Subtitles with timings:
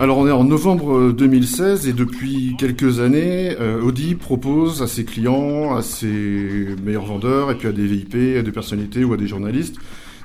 [0.00, 5.04] Alors on est en novembre 2016 et depuis quelques années, euh, Audi propose à ses
[5.04, 9.16] clients, à ses meilleurs vendeurs et puis à des VIP, à des personnalités ou à
[9.16, 9.74] des journalistes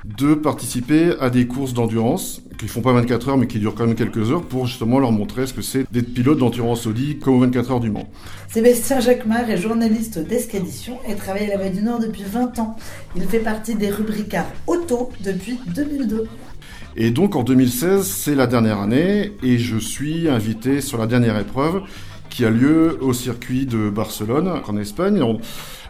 [0.04, 3.86] de participer à des courses d'endurance qui font pas 24 heures mais qui durent quand
[3.86, 7.34] même quelques heures pour justement leur montrer ce que c'est d'être pilote d'endurance Audi comme
[7.34, 8.08] aux 24 heures du Mans.
[8.48, 12.76] Sébastien Jacquemart est journaliste d'Escadition et travaille à la Voix du Nord depuis 20 ans.
[13.16, 16.28] Il fait partie des rubricards auto depuis 2002.
[16.96, 21.36] Et donc en 2016, c'est la dernière année et je suis invité sur la dernière
[21.38, 21.82] épreuve
[22.30, 25.20] qui a lieu au circuit de Barcelone en Espagne.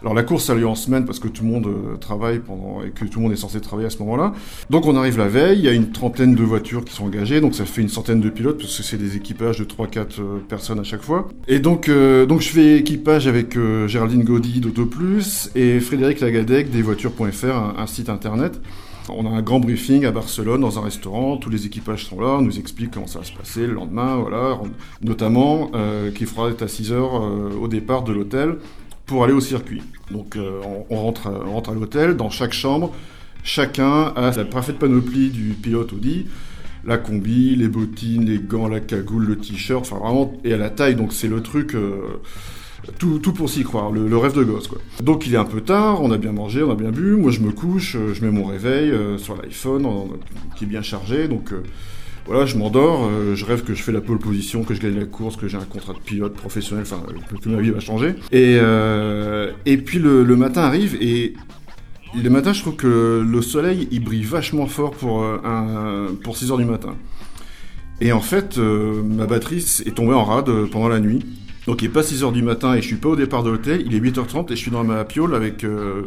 [0.01, 2.41] Alors la course a lieu en semaine parce que tout le monde euh, travaille
[2.85, 4.33] et que tout le monde est censé travailler à ce moment-là.
[4.69, 7.41] Donc on arrive la veille, il y a une trentaine de voitures qui sont engagées,
[7.41, 10.37] donc ça fait une centaine de pilotes parce que c'est des équipages de 3-4 euh,
[10.47, 11.27] personnes à chaque fois.
[11.47, 16.69] Et donc euh, donc je fais équipage avec Géraldine Gaudy d'Auto Plus et Frédéric Lagadec
[16.69, 18.59] des voitures.fr, un site internet.
[19.09, 22.37] On a un grand briefing à Barcelone dans un restaurant, tous les équipages sont là,
[22.39, 24.59] on nous explique comment ça va se passer le lendemain, voilà,
[25.01, 28.57] notamment euh, qu'il faudra être à 6 heures euh, au départ de l'hôtel
[29.05, 29.83] pour aller au circuit.
[30.09, 32.93] Donc euh, on, rentre, on rentre à l'hôtel, dans chaque chambre,
[33.43, 36.25] chacun a la parfaite panoplie du pilote Audi,
[36.83, 40.69] la combi, les bottines, les gants, la cagoule, le t-shirt, enfin vraiment, et à la
[40.71, 41.75] taille, donc c'est le truc...
[42.99, 44.79] Tout, pour s'y croire, le, rêve de gosse quoi.
[45.01, 47.31] Donc il est un peu tard, on a bien mangé, on a bien bu, moi
[47.31, 49.87] je me couche, euh, je mets mon réveil euh, sur l'iPhone
[50.55, 51.63] qui est bien chargé, donc euh,
[52.25, 55.05] voilà, je m'endors, je rêve que je fais la pole position, que je gagne la
[55.05, 57.01] course, que j'ai un contrat de pilote professionnel, enfin
[57.41, 58.15] que, ma vie va changer.
[58.31, 58.57] Et,
[59.65, 61.33] et puis le, matin arrive et
[62.15, 65.23] le matin je trouve que le soleil il brille vachement fort pour,
[66.23, 66.95] pour 6 heures du matin.
[68.01, 71.23] Et en fait, ma batterie est tombée en rade pendant la nuit.
[71.67, 73.83] Donc il est pas 6h du matin et je suis pas au départ de l'hôtel,
[73.85, 76.03] il est 8h30 et je suis dans ma piole avec euh,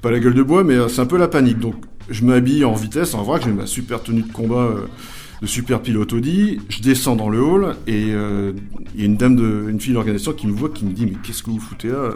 [0.00, 1.58] pas la gueule de bois mais euh, c'est un peu la panique.
[1.58, 1.74] Donc
[2.08, 4.86] je m'habille en vitesse, en vrai que j'ai ma super tenue de combat euh,
[5.40, 9.34] de super pilote Audi, je descends dans le hall et il y a une dame
[9.34, 11.88] de une fille d'organisation qui me voit qui me dit mais qu'est-ce que vous foutez
[11.88, 12.12] là?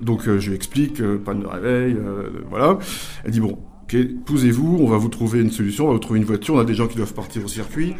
[0.00, 1.96] Donc je lui explique, panne de réveil,
[2.48, 2.78] voilà.
[3.24, 6.20] Elle dit bon, ok, posez-vous, on va vous trouver une solution, on va vous trouver
[6.20, 7.96] une voiture, on a des gens qui doivent partir au circuit.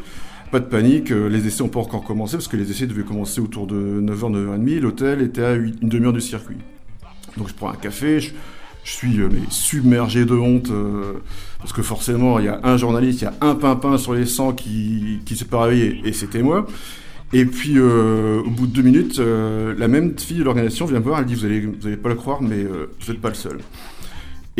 [0.50, 3.02] Pas de panique, euh, les essais n'ont pas encore commencé parce que les essais devaient
[3.02, 4.80] commencer autour de 9h, 9h30.
[4.80, 6.56] L'hôtel était à une demi-heure du circuit.
[7.36, 8.32] Donc je prends un café, je,
[8.82, 11.20] suis euh, submergé de honte euh,
[11.58, 14.24] parce que forcément il y a un journaliste, il y a un pimpin sur les
[14.24, 16.66] 100 qui, qui s'est pas réveillé et c'était moi.
[17.34, 21.20] Et puis au bout de deux minutes, la même fille de l'organisation vient me voir,
[21.20, 23.58] elle dit vous allez, vous allez pas le croire mais vous n'êtes pas le seul.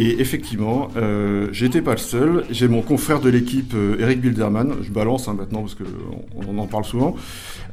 [0.01, 2.45] Et effectivement, euh, j'étais pas le seul.
[2.53, 6.57] J'ai mon confrère de l'équipe, euh, Eric Bilderman, je balance hein, maintenant parce qu'on on
[6.59, 7.17] en parle souvent,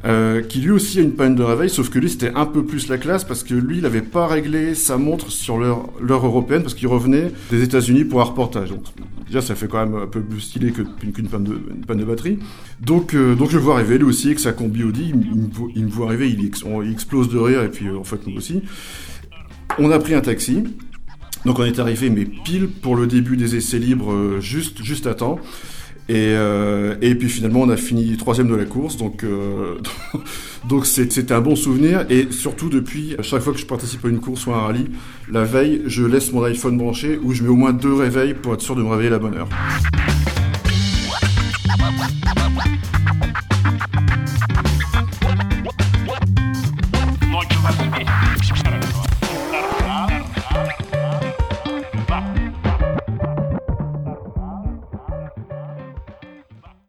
[0.06, 2.66] euh, qui lui aussi a une panne de réveil, sauf que lui c'était un peu
[2.66, 5.86] plus la classe parce que lui il n'avait pas réglé sa montre sur l'heure
[6.26, 8.72] européenne parce qu'il revenait des États-Unis pour un reportage.
[8.72, 8.82] Donc
[9.28, 12.40] déjà ça fait quand même un peu plus stylé qu'une panne, de, batterie.
[12.82, 15.14] Donc, donc je le vois arriver lui aussi avec sa combi Audi,
[15.76, 18.64] il, me voit arriver, il, il explose de rire et puis en fait nous aussi.
[19.78, 20.64] On a pris un taxi.
[21.46, 25.06] Donc on est arrivé, mais pile pour le début des essais libres, euh, juste, juste
[25.06, 25.40] à temps.
[26.08, 29.78] Et, euh, et puis finalement, on a fini troisième de la course, donc euh,
[30.84, 32.06] c'était un bon souvenir.
[32.10, 34.88] Et surtout depuis, chaque fois que je participe à une course ou à un rallye,
[35.32, 38.54] la veille, je laisse mon iPhone branché ou je mets au moins deux réveils pour
[38.54, 39.50] être sûr de me réveiller la bonne heure.